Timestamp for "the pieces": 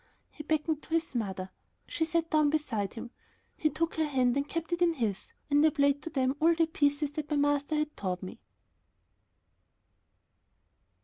6.55-7.11